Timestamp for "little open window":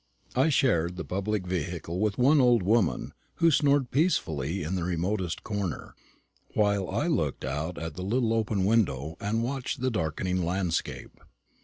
8.03-9.15